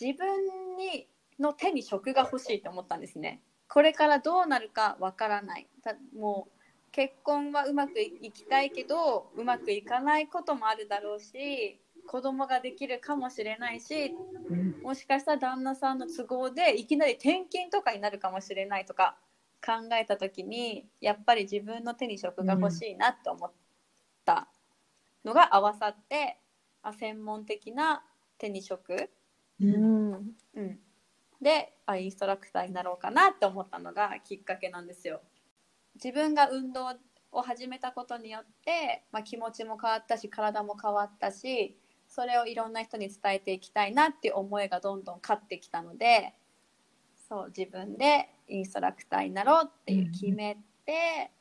[0.00, 1.08] 自分に
[1.40, 3.42] の手に職が欲しいと思ったんですね。
[3.68, 5.68] これからどうなるかわからない。
[5.82, 6.55] たもう
[6.96, 14.14] 結婚はうまくいきたいけどうまくいかないこともあるだろうし子供ができるかもしれないし
[14.48, 19.18] うんもしかしたら旦那さんの都合でいきなり転勤とかになるかもしれないとか
[19.62, 23.52] 考えた時にやっぱり自分の手に職が欲しいなと思っ
[24.24, 24.48] た
[25.22, 26.38] のが合わさって、
[26.82, 28.04] あ専門的な
[28.38, 29.10] 手に職、
[29.60, 30.12] うん。
[30.12, 30.78] うん、
[31.42, 35.20] であインストラクターになろうかなって思ったのがきっかけなんですよ。
[36.02, 36.94] 自分が運動
[37.32, 41.76] を始めたことによって、まあ、気持ちも変わったし体も変わったし
[42.08, 46.34] それをいろんな人に伝えていきたいなっていう思いがどんどん勝ってきたので
[47.28, 51.32] そう自分でインストラクターになろうっていう決めて、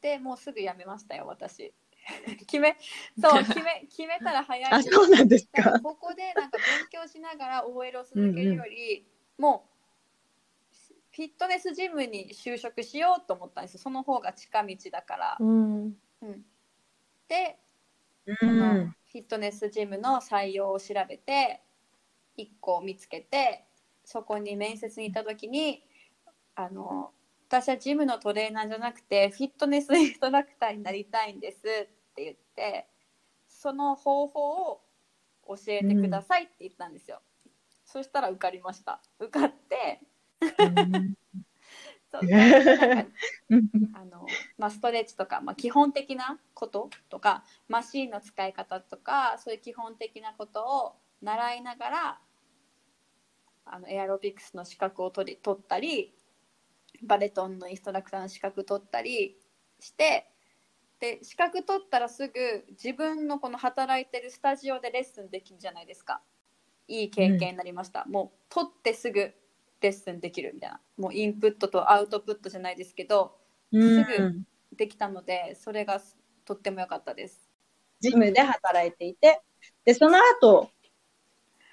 [0.00, 1.72] でもうすぐ辞めましたよ私。
[2.48, 2.74] 決め
[3.20, 5.80] そう決め決めたら早いあ、そうなんですだか。
[5.80, 9.67] ここでなんか勉強しながら OL を続けるより、もう
[11.18, 15.36] フィットネスジムに就職しようと思ったんですよその方が近道だから。
[15.40, 15.84] うん。
[16.22, 16.44] うん、
[17.28, 17.58] で
[18.24, 18.86] うそのん。
[18.86, 21.60] フィットネスジムの採用を調べて
[22.36, 23.64] 1個見つけて
[24.04, 25.82] そこに面接に行った時に
[26.54, 27.10] あの
[27.48, 31.62] 私はジムのトレーナーじゃなくてフィットネスインストラクターになりたいんですっ
[32.14, 32.86] て言って
[33.48, 34.80] その方法を
[35.48, 37.22] 教えてくださいって言ったんですよ、
[37.84, 40.00] そしたら受かりました受かって
[42.10, 42.22] そう
[43.94, 52.20] あの、まあ、ストレッチとか、まあ、基本的なこととかマシーンの使い方とかそういう基本的なことを習いながら
[53.66, 56.14] あのエアロビクスの資格を取り取ったり
[57.02, 59.38] バレトンのインストラクターの資格取ったり
[59.78, 60.30] して
[61.00, 66.22] で資格取ったらすぐ自分のこの働いてるスタジオでレッスンできるじゃないですか。
[66.88, 69.32] いい経験になりました、もう取ってすぐ
[69.80, 73.36] レッスンできるみたいなもうインプットとアウトプットじゃないですけど
[73.72, 74.42] うんすぐ
[74.76, 76.00] できたのでそれが
[76.44, 77.48] とっても良かったです
[78.00, 79.40] ジムで働いていて、
[79.84, 80.70] で、その後、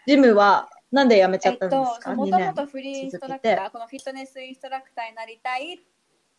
[0.08, 2.54] ジムはなんで辞めちゃったんですか、も ?2 とも年。
[2.56, 5.78] とフリーインストラクターこのフィットネスインストラクターになりたいっ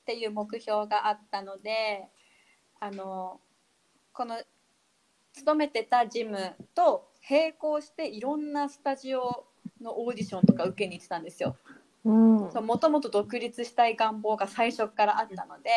[0.04, 2.08] ていう目標があったので
[2.78, 3.40] あの
[4.12, 4.36] この
[5.32, 9.46] 勤めてたジムと並行していろんなスタジオ
[9.80, 11.56] のオーディションとか受けに行ってたんですよ。
[12.04, 12.38] うん。
[12.64, 15.70] もともと独立したい願望が最初からあったので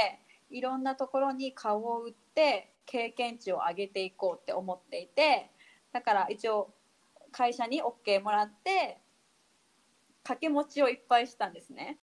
[0.49, 5.51] いろんなところに顔を売って経験値を上げていこうって思っていて
[5.91, 6.73] だから一応
[7.31, 8.99] 会社に OK もらって
[10.23, 11.97] 掛け持ちをいっぱいしたんですね。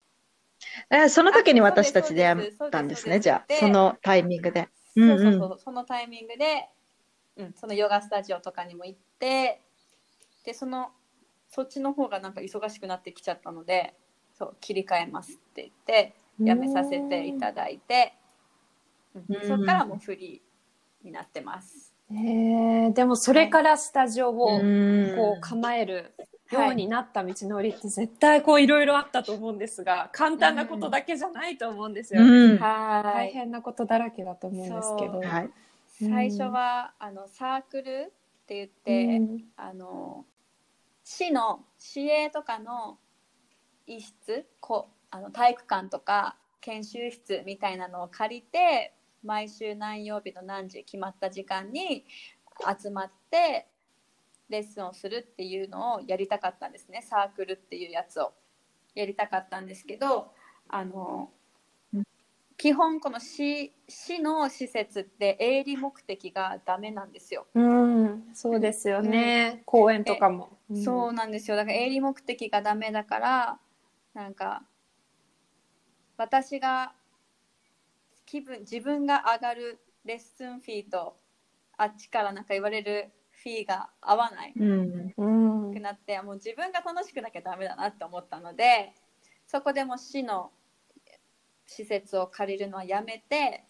[0.90, 4.68] えその時に私たちであそうです辞めたんですね、じゃあ、でそのタイミングで。
[4.94, 6.70] そうそうそうそのタイミングで、
[7.36, 9.60] うん、そのヨガスタジオとかにも行って
[10.42, 10.90] でその
[11.48, 13.94] そっちの方がなんか忙しくなってきちゃったので
[14.32, 18.14] そう切り替えますって言って辞めさせていただいて、
[19.14, 19.24] うん。
[19.28, 19.48] うん。
[19.48, 21.94] そっからもうフリーになってます。
[22.12, 25.12] へえでもそれからスタジオをうん。
[25.16, 26.12] こう構える
[26.50, 32.58] ようになった道のりって絶対こういろいろあったと思うんですが簡単なことだけじゃないと思うんですよ、うん。
[32.58, 33.02] はい。
[33.04, 35.20] 大変なことだらけだと思うんですけど。
[35.20, 35.44] はい。
[35.44, 35.52] うん。
[36.10, 39.44] 最初はあのサークルって言って、うん。
[39.56, 40.26] あの
[41.08, 42.98] 市の市営とかの
[43.86, 48.92] 一室こあの体育館とか研修室みたいなのを借りて
[49.22, 52.04] 毎週何曜日の何時決まった時間に
[52.82, 53.68] 集まって
[54.48, 57.02] レッスンをするっていうのをやりたかったんですね。
[57.08, 58.32] サークルっていうやつを
[58.96, 60.32] やりたかったんですけど
[60.68, 61.30] あの
[62.56, 67.46] 基本この市市の施設って営利目的がダメなんですよ。
[67.54, 69.62] うん、そうですよね。
[69.66, 70.58] 公園とかも。
[70.74, 73.58] そうなんですよだから営利目的がダメだから
[74.14, 74.62] なんか
[76.16, 76.92] 私が
[78.24, 81.16] 気分自分が上がるレッスンフィーと
[81.76, 85.14] あっちからなんか言われるフィーが合わないうん。
[85.16, 85.74] うん。
[85.74, 88.92] くなってもう自分が楽しくなきゃダメだなって思ったので
[89.46, 90.50] そこでもう市の
[91.66, 93.64] 施設を借りるのはやめて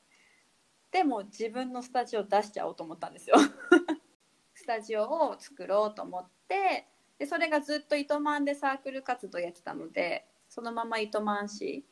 [0.92, 3.36] でも自分のスタジオ出しちゃおうと思ったんですよ。
[4.54, 6.86] スタジオを作ろうと思って
[7.18, 11.84] でそれがずっと糸満でサークル活動やってたのでそのまま糸満市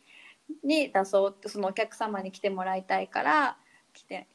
[0.63, 3.59] に出そうってそのお客様に来てもらいたいから
[3.93, 4.29] 来て、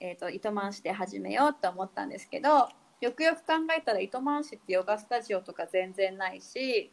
[0.00, 2.68] えー、と糸満市で始めようって思ったんですけど
[3.02, 6.92] よくよく考えたら糸満市ってヨガスタジオとか全然ないし、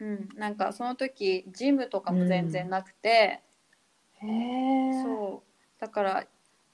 [0.00, 3.42] うん、なんかその時ジムとかも全然なくて、
[4.14, 5.02] へえ。
[5.02, 5.80] そう。
[5.80, 6.26] だから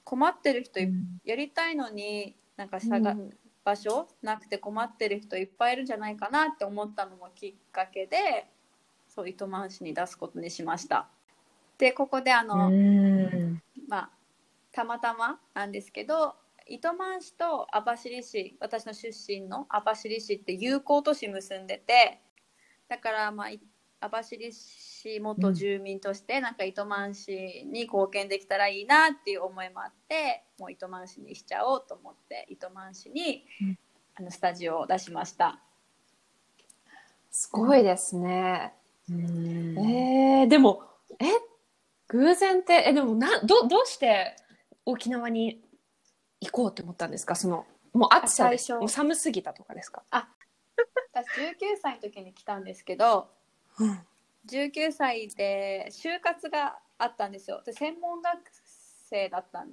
[0.03, 1.05] 困ってる人いうん。
[1.23, 3.29] やりたいのになんか探、うん。
[3.63, 8.47] 場所なくて困ってる人いっぱいいるんじゃないかなって思ったのもきっかけで
[9.07, 11.07] そう糸満市に出すことにしました。
[11.77, 13.61] でここであの、うん。
[13.87, 14.09] まあ
[14.71, 16.35] たまたまなんですけど
[16.67, 22.19] 糸満市と網走市私の出身の網走市って友好都市結んでて
[22.91, 23.61] だからまあい
[24.01, 27.31] 網走市元住民としてなんか糸満市
[27.71, 33.79] に貢献できたらいいなっていう思いもあってもう糸満市にしちゃおうと思って糸満市に、うん。
[34.15, 35.61] あのスタジオを出しました。
[37.31, 38.73] すごいですね。
[39.09, 39.79] うん。
[39.79, 40.83] えー、でも、
[41.17, 41.25] え、
[42.09, 44.35] 偶然って、え、でもな、ど、どうして
[44.85, 45.63] 沖縄に
[46.41, 47.35] 行こうって思ったんですか？
[47.35, 50.03] その、もう暑さでもう寒すぎたとかですか？
[51.23, 53.29] 私19歳の時に来たんですけど
[53.79, 53.99] うん。
[54.47, 57.61] 19歳で就活があったんですよ。
[57.63, 58.39] で専門学
[59.09, 59.65] 生だった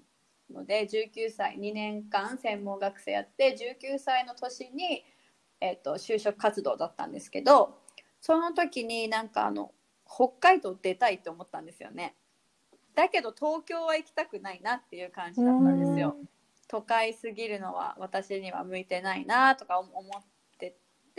[0.52, 5.04] ので19歳2年間専門学生やって19歳の年に、
[5.60, 7.78] えっと就職活動だったんですけど
[8.20, 9.72] その時になんかあの
[10.06, 12.14] 北海道出たいと思ったんですよね。
[12.94, 16.16] だけど東京は行きたくないなっていう感じだったんですよ。
[16.66, 20.22] 都会すぎるのは私には向いてないなとか思っ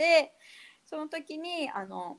[0.00, 0.32] て
[0.86, 2.16] その時にあの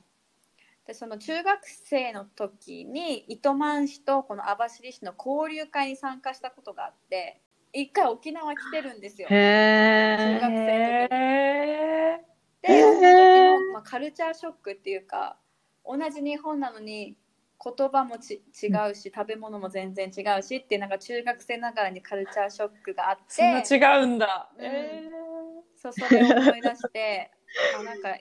[0.86, 7.40] でその中学生の時に糸満市とこの網走市の交流会に参加したことがあって
[7.72, 9.28] 一回沖縄来てるんですよ。
[9.28, 12.20] 中学生の時へ
[12.62, 15.36] でその時の、まあ、カルチャーショックっていうか
[15.84, 17.16] 同じ日本なのに
[17.64, 23.22] 言葉もち違うし食べ物も全然違うしってなんか中学生ながらにカルチャーショックがあって。
[23.28, 24.50] そんな違うんだ。
[24.56, 24.64] うん。
[24.64, 25.10] え
[25.82, 27.32] そうそれを思い出して
[27.78, 28.16] あなんか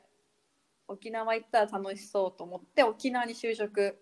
[0.87, 3.97] 沖縄行ったら楽しそうと思って沖縄に就職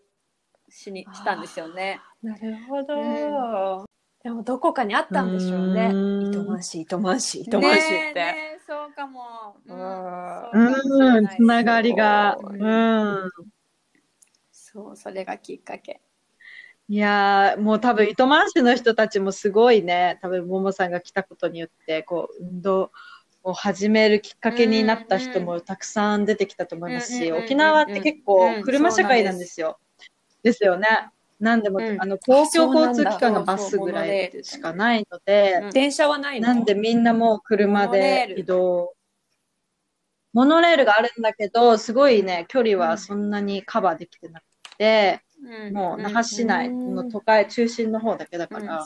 [0.69, 1.99] しにしたんですよね。
[2.23, 3.85] ーなるほど。
[4.23, 5.91] でもどこかにあったんでしょうね。
[5.93, 7.93] うん糸満市、糸満市、糸満市って。
[7.93, 9.57] ねえねえそうかも。
[9.65, 12.65] うんつながりがう
[13.27, 13.29] ん
[14.51, 16.01] そうそれがきっかけ。
[16.87, 22.91] いやーもう多分糸満市の人たちもすごいね多分ももさんが来たことによってこう運動
[23.49, 29.79] を始めるきっかけになった人もたくさん出てきたと思いますし沖縄って結構車社会なんですよ。
[30.43, 30.63] です。
[30.63, 30.87] よね。
[31.39, 32.01] なんでも、うん。
[32.01, 35.69] あの公共交通機関がそうなんだバスぐらそうそうモノレールいしかないので、うん。
[35.71, 36.47] 電車はないの？
[36.47, 38.93] なんでみんなもう車で移動。
[40.31, 44.43] モノレールがあるんだけど、すごいね、距離はそんなにカバーできてなく
[44.77, 48.85] て、うんもう那覇市内うんの都会中心の方だけだから、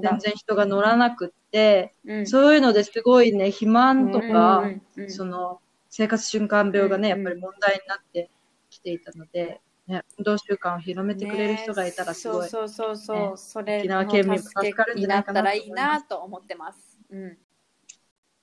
[0.00, 0.18] 全。
[0.18, 4.64] 然人が乗らなくって、うんそういうのですごいね、肥満とか、
[5.08, 8.30] その生活習慣病がね、うんやっぱり問題になって
[8.70, 12.42] きていたので、ね、運動習慣を広めてくれる人がいたらすごい。
[12.44, 16.98] ねそうそうそうそう、ねそれ沖縄県民助助かるんじゃないかなたらいいと思いなと思ってます。
[17.10, 17.38] うん。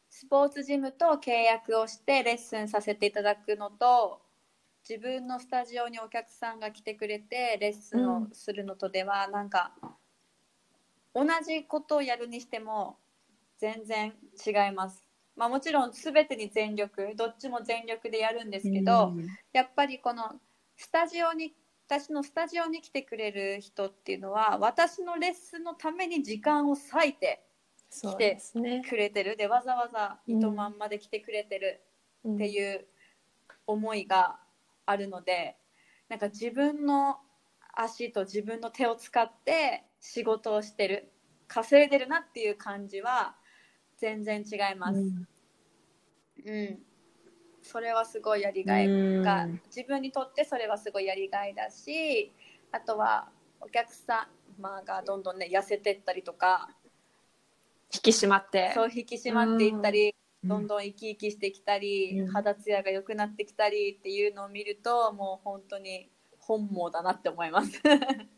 [0.09, 4.19] スポーツジムと契約をしてレッスンさせていただくのと、
[4.87, 9.73] 自分のスタジオにお客さんが来てくれてレッスンをするのとでは、なんか
[11.13, 12.97] 同じことをやるにしても
[13.57, 14.13] 全然
[14.45, 15.03] 違います。
[15.35, 20.39] まあもちろん全てに全力、どっちも全力でやるんですけど、うんやっぱりこの
[20.77, 21.53] スタジオに
[21.87, 27.43] 私のスタジオに来てくれる人っていうのは私のレッスンのために時間を割いて
[27.89, 28.83] そうですね。
[28.87, 31.81] くれてるでわざわざうん糸満まで来てくれてる
[32.29, 32.85] っっていう
[33.65, 34.39] 思いが
[34.87, 35.57] あるので
[36.09, 37.17] なんか自分の
[37.75, 41.11] 足と自分の手を使って仕事をしてる
[41.47, 43.35] 稼いでるなっていう感じは
[43.97, 44.99] 全然違います。
[46.45, 46.79] うん、
[47.61, 52.31] それはすごいやりがいが、うん自分にとってそれはすごいやりがいだし
[52.71, 53.29] あとは
[53.59, 56.69] お客様がどんどんね痩せてったりとか
[57.93, 58.71] 引き締まって。
[58.73, 67.81] そう引き締まっていったり、うんどんどん生き生きしてきたり、うん肌ツヤが良くなってきたりっていうのを見るともう本当に本望だなって思います。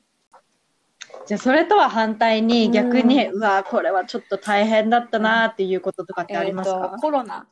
[1.26, 7.48] じゃあそれとは反対に逆に、ううわこれはちょっと大変だったなっていうこととかってありますえーコロナあ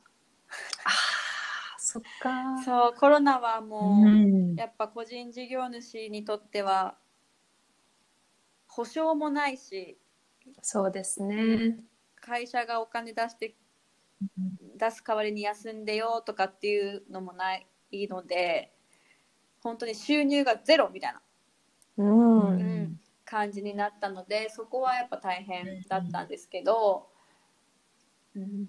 [0.85, 0.93] あ、
[1.77, 2.61] そっか。
[2.63, 6.97] そうコロナはもう、うんやっぱ個人事業主にとっては
[8.67, 9.97] 保証もないし
[10.61, 11.77] そうですね。
[12.15, 13.55] 会社がお金出して
[14.77, 18.71] 出す代わりに休んでよとかっていうのもないので
[19.61, 21.21] 本当に収入がゼロみたいな、
[21.97, 22.39] うん。
[22.49, 22.99] うん
[23.29, 27.09] 感じになったのでそこはやっぱ大変だったんですけど、
[28.33, 28.67] うん。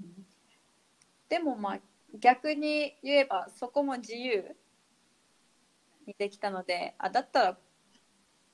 [1.29, 1.79] でもまあ
[2.19, 4.57] 逆に言えばそこも自由
[6.07, 7.59] にできたのであだったら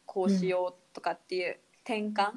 [0.05, 2.33] こうしようとかっていう転換、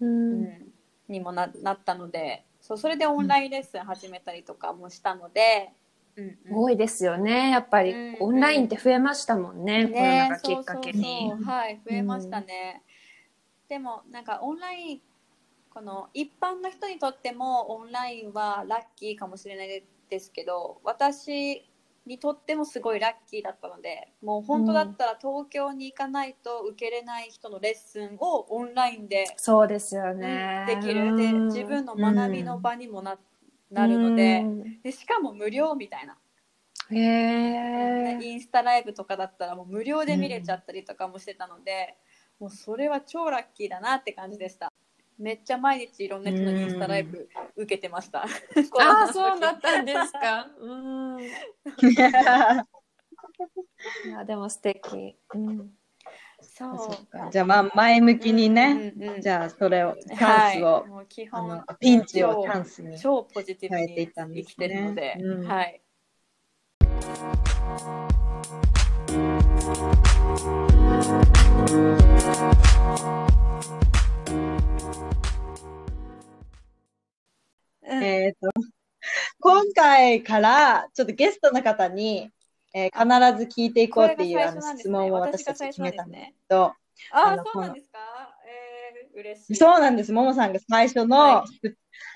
[0.00, 0.42] ううん。
[0.44, 0.72] ん
[1.08, 5.72] にもななったのでそうそれでオンラインレッスン始めたりとかもしたので、
[6.16, 6.56] うんうん。
[6.64, 7.50] 多いですよね。
[7.50, 11.02] やっぱり、うんオンラインって増えましたもんねコロナがきっかけに。
[11.02, 11.44] そうそうそう。
[11.44, 12.82] はい増えましたね、
[13.68, 15.00] でもなんかオンライン
[15.68, 21.64] この一般の人にとってもオンラインはラッキーかもしれないですけど私
[22.06, 31.16] にとってもすごいラッキーだったのでもう本当だったら東京に行かないと受けれない人のレッスンをオンラインで、そうですようんね、できる。
[31.16, 31.46] でうん。
[31.46, 33.18] 自分の学びの場にもな,、
[33.70, 34.82] なるのでうん。
[34.82, 36.16] でしかも無料みたいな。
[36.90, 41.96] へえインスタライブとかだったらもう無料で見れちゃったりとかもしてたので、
[42.38, 44.72] もうそれは超ラッキーだなって感じでした
[45.18, 48.26] めっちゃ毎日いろんな人のインスタライブ受けてました、あ
[49.08, 50.48] あそうだったんですか？
[50.58, 51.22] うん。
[54.06, 55.70] いやでも素敵、うん、
[56.40, 57.28] そうそうか。
[57.30, 59.20] じゃあまあ前向きにね、うんうんうん。
[59.20, 62.98] じゃあそれをチャンスを、はい、もう基あ本のピンチをチャンスに。
[62.98, 64.42] 超ポジティブにったんで。
[64.42, 65.80] すね生きてるので、うんはい
[77.88, 78.04] うん。
[78.04, 78.50] えっと、
[79.40, 82.30] 今回からちょっとゲストの方に、
[82.74, 86.74] えー必ず聞いていこうっていうあの質問を私たち決めたんですけど、あ
[87.12, 87.98] あそうなんですか？
[89.14, 89.56] えー、嬉しい。
[89.56, 90.12] そうなんです。
[90.12, 91.44] ももさんが最初の、は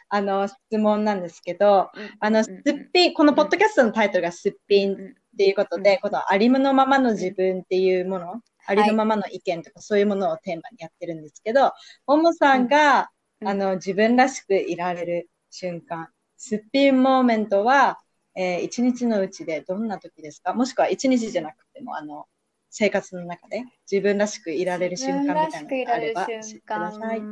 [0.09, 2.11] あの質問なんですけど、うん。
[2.21, 2.45] あの、うん。
[2.45, 2.55] すっ
[2.93, 4.97] ぴん、このポッドキャストのタイトルがすっぴんっ
[5.37, 11.73] ていうことで、このありのままの自分っていうもの、ありのままの意見とかそういうものをテーマにやってるんですけど、
[12.07, 13.11] ももさんが、
[13.41, 13.49] うん。
[13.49, 17.99] あの、自分らしくいられる瞬間、すっぴんモーメントは、
[18.35, 20.53] えー一日のうちでどんな時ですか？
[20.53, 22.27] もしくは一日じゃなくても、あの、
[22.71, 26.31] 生活の中で自分らしくいられる瞬間みたいなのがあればく
[26.69, 27.23] ださい。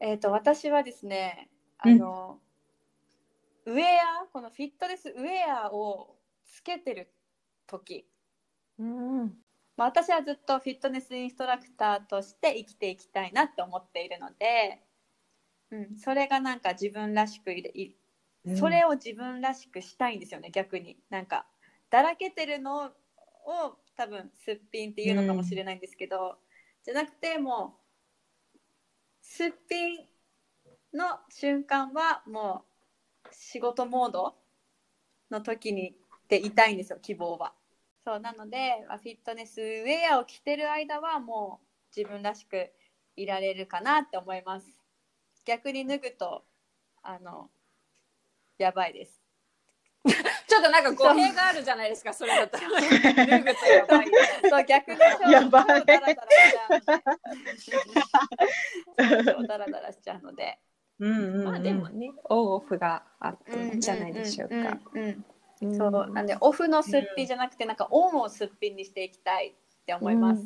[0.00, 1.48] えっ、と私はですね
[1.78, 2.40] あの、
[3.66, 7.12] ウェアこのフィットネスウェアをつけてる
[7.68, 8.08] 時、
[8.78, 9.34] うん。
[9.76, 14.82] まあ、私はずっとフィットネスインストラクターとして生きていきたいなって思っているので、
[15.72, 17.96] うん、それがなんか自分らしくいれい
[18.56, 21.46] それを自分らしくしたいんですよね逆になんか
[21.90, 22.90] だらけてるのを
[23.96, 26.36] 多分すっぴんっていうのかもしれないんですけど、
[26.84, 28.56] じゃなくてもう
[29.20, 29.98] すっぴん
[30.94, 32.64] の瞬間はも
[33.24, 34.34] う仕事モード
[35.30, 35.94] の時に
[36.28, 37.52] でいたいんですよ希望は。
[38.04, 41.66] そうなのでまあフィットネスウェアを着てる間はもう
[41.96, 42.70] 自分らしく
[43.16, 44.81] いられるかなって思います。
[45.44, 46.44] 逆に脱ぐと
[47.02, 47.50] あの
[48.58, 49.20] やばいです。
[50.48, 52.68] ちょっとなんか語弊があるじゃないですかそれだったら。
[52.70, 54.10] 脱ぐとやばい
[54.50, 56.16] そう逆に超やばダラダラし
[57.64, 57.80] ちゃ
[58.98, 60.58] うので超ダラダラしちゃうので。
[60.98, 61.44] うんうんうん。
[61.44, 64.78] まあでもねオンオフがあっていいんじゃないでしょうか、
[65.60, 70.44] そうなんでオフのすっぴんじゃなくてなんかオンをすっぴんにしていきたいって思います、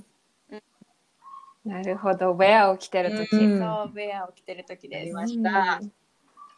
[1.67, 2.33] なるほど。
[2.33, 5.13] ウェアを着てる時、うんそうウェアを着てる時です。
[5.13, 5.81] ました。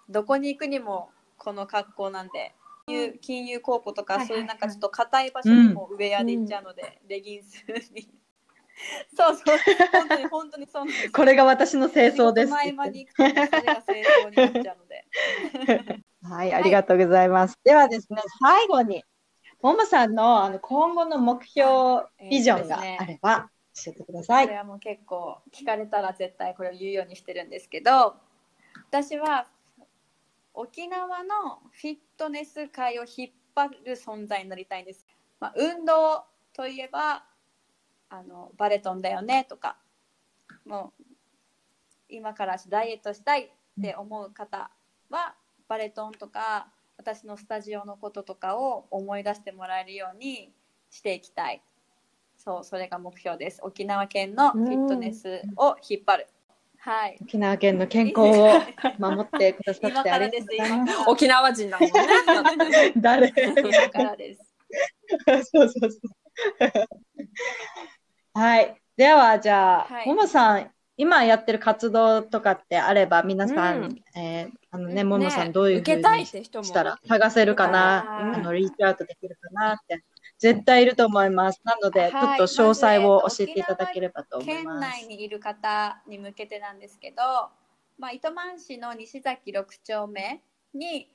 [0.09, 2.55] どこに行くにもこの格好なんで。
[2.87, 8.09] 金融金融公庫とかはいはいそういうなんかちょっと硬い場所にもウェアで行っちゃうので、レギンスに。
[9.17, 9.59] そうそう。
[9.93, 12.53] 本当に本当にそうなんですこれが私の清掃です。
[12.53, 15.05] 仕事の合間に行くとそれが清掃になっちゃうので。
[16.23, 17.59] はい、ありがとうございます。
[17.65, 19.05] ではですね、最後に、
[19.63, 23.51] ももさんのあの今後の目標、ビジョンがあれば
[23.85, 24.47] 教えてください。
[24.47, 28.17] これはもう結構聞かれたら絶対これを言うようにしてるんですけど
[28.91, 29.47] 私は
[30.55, 35.07] 沖縄のフィットネス界を引っ張る存在になりたいんです、
[35.41, 37.25] まあ、運動といえば
[38.11, 39.77] あのバレトンだよねとか
[40.65, 41.05] もう
[42.09, 43.49] 今からダイエットしたいっ
[43.81, 44.71] て思う方
[45.11, 45.35] は
[45.69, 50.51] バレトンとか私のスタジオのこととかを思い出してもらえるように
[50.91, 51.63] していきたい
[52.39, 53.61] そうそれが目標です。
[53.63, 56.29] 沖縄県のフィットネスを引っ張る、
[56.79, 57.19] はい。
[57.21, 58.49] 沖縄県の健康を
[58.99, 60.93] 守ってくださってありがとうございます。
[61.09, 61.91] 沖縄人だもん
[62.71, 63.33] ね誰？
[63.37, 64.55] 今からです。
[65.53, 66.01] そうそうそう。
[68.35, 68.77] はい。
[68.97, 70.07] では、じゃあ、はい。
[70.07, 74.03] ももさん、今やってる活動とかってあれば、皆さん、うん。
[74.17, 76.65] えーあのね、うんももさんどういうふにて人も。
[76.65, 78.35] したら探せるかな、うん。
[78.37, 80.05] あの、リーチアウトできるかなって、
[80.39, 81.61] 絶対いると思います。
[81.65, 84.81] なので、ちょはいっと詳細を教えていただければと思い県ます。
[84.81, 87.23] 内にいる方に向けてなんですけど、
[87.99, 90.41] まあ、糸満市の西崎6丁目
[90.73, 91.13] に、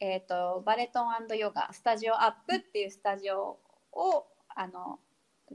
[0.00, 3.58] えー、とバレトンヨガスタジオアップっていうスタジオ
[3.92, 4.98] をあの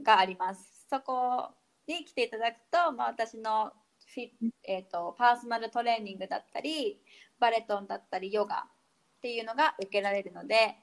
[0.02, 1.50] がありますそこ
[1.86, 3.72] に来ていただくと、まあ、私の
[4.14, 4.30] フィ、
[4.62, 6.98] えー、とパーソナルトレーニングだったり
[7.38, 10.76] バレトンだったりヨガっていうのが受けられるので、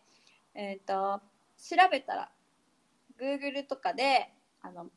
[0.53, 1.22] えー、と
[1.62, 2.32] 調べたら
[3.20, 4.88] Google とかであの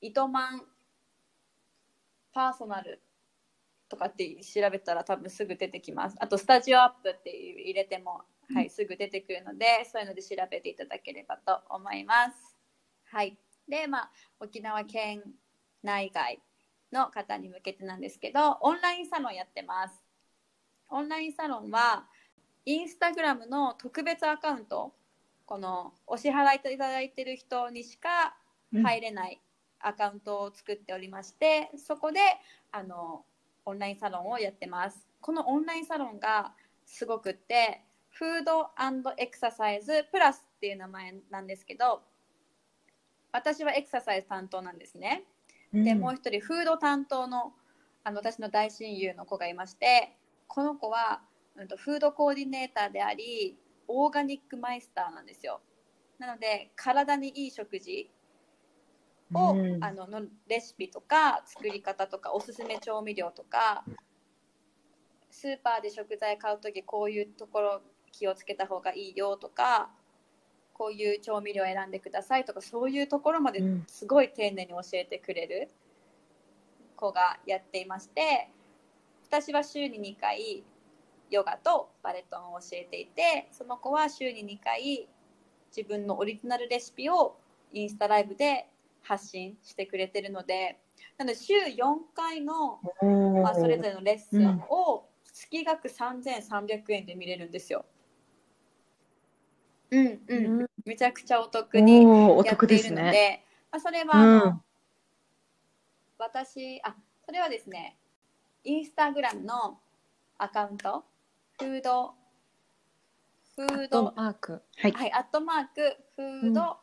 [0.00, 0.62] 糸満
[2.32, 3.00] パーソナル
[3.88, 6.16] とかって調べたら多分すぐ出てきます。
[6.18, 12.56] あとスタジオアップっていう入れても、はい、すぐ出てくるので、そういうので調べていただければと思います。
[13.04, 13.38] はい。
[13.68, 14.10] で、まあ、
[14.40, 15.22] 沖縄県
[15.82, 16.40] 内外
[16.92, 20.04] の方に向けてなんですけど、オンラインサロンやってます。
[20.88, 22.06] オンラインサロンは、
[22.64, 24.92] インスタグラムの特別アカウント、
[25.46, 28.36] このお支払いいただいてる人にしか
[28.72, 29.40] 入れない
[29.80, 32.20] アカウントを作っておりまして、そこで
[32.72, 33.24] あの
[33.64, 35.06] オンラインサロンをやってます。
[35.20, 36.52] このオンラインサロンが
[36.84, 38.70] すごくって、フード
[39.18, 42.02] エクササイズプラスっていう名前なんですけど、
[43.32, 45.24] 私はエクササイズ担当なんですね。
[45.72, 47.52] で、もう一人フード担当の
[48.04, 50.16] あの私の大親友の子がいまして、
[50.46, 51.20] この子は、
[51.56, 53.58] うん、とフードコーディネーターであり、
[53.88, 55.60] オーガニックマイスターなんですよ。
[56.18, 58.10] なので、体にいい食事
[59.34, 63.84] を、うんあののレシピとか作り方とかおすすめ調味料とか
[65.30, 67.80] スーパーで食材買う時こういうところ
[68.12, 69.90] 気をつけた方がいいよとか
[70.72, 75.68] こういう調味料選んでくださいとかそういうところまでうんすごい丁寧に教えてくれる
[76.96, 78.50] 子がやっていまして
[79.28, 80.64] 私は週に2回
[81.30, 85.08] ヨガとバレトンを教えていてその子は週に2回
[85.76, 87.36] 自分のオリジナルレシピを
[87.72, 88.68] インスタライブで
[89.02, 90.78] 発信してくれてるので
[91.18, 92.80] なので週4回の、
[93.42, 97.84] まあ、それぞれのレッスンを月額3300円で見れるんですよ。
[99.90, 103.00] うんうん、うんめちゃくちゃお得にやってい得ですね。
[103.00, 104.62] るので、まあ、それはうん
[106.18, 107.96] 私あそれはですね
[108.64, 109.78] インスタグラムの
[110.38, 111.04] アカウント
[111.58, 112.14] フード
[113.56, 114.62] フードマーク。
[114.76, 114.92] はい。
[114.92, 116.76] はい、アットマークフード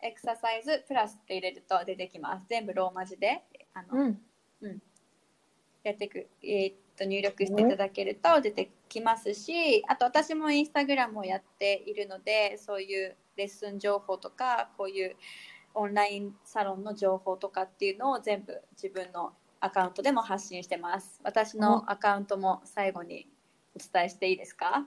[0.00, 2.46] エクササイズプラスって入れると出てきます。
[2.48, 3.42] 全部ローマ字で
[3.74, 4.18] あの、ん。
[5.82, 15.16] やってく、えーっと入力していただけると出てきますし、あと私もインスタグラムをやっているので、そういうレッスン情報とか、こういう
[15.74, 21.20] オンラインサロンの情報とかっていうのを全部自分のアカウントでも発信してます。
[21.24, 23.26] 私のアカウントも最後に
[23.74, 24.86] お伝えしていいですか？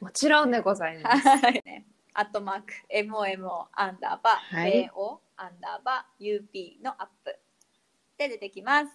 [0.00, 1.28] もちろんでございます。
[1.28, 1.62] はい。
[1.64, 7.38] ねアットマーク、MOMO アンダーバー、はい AO アンダーバー、UP のアップ
[8.16, 8.90] で出てきます。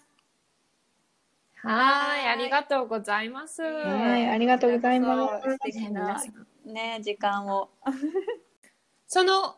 [1.63, 3.61] はい、ありがとうございます。
[3.61, 5.51] はい、ありがとうございます。
[5.51, 6.19] 素敵な
[6.65, 7.69] ね、時間を。
[9.05, 9.55] その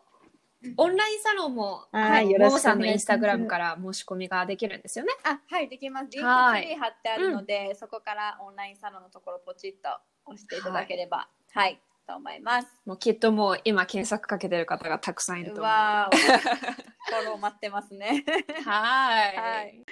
[0.77, 5.11] オンラインサロンも、はいよろしくお願いしますももさんのインスタグラムから申し込みができるんですよね。
[5.23, 6.07] あ、はい、できます。
[6.11, 9.89] リンク貼ってあるので、そこからオンラインサロンのところポチッと
[10.25, 12.67] 押していただければ、はい、と思います。
[12.85, 15.65] もうきっともう今検索かけてる方がたくさんいると思う。
[15.65, 18.23] はわー、フォロー待ってますね。
[19.33, 19.37] い。
[19.37, 19.83] はい。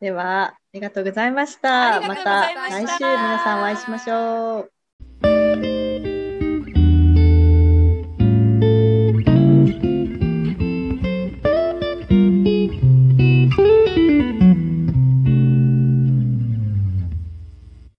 [0.00, 2.00] では、ありがとうございました。
[2.00, 4.81] また来週皆さんお会いしましょう。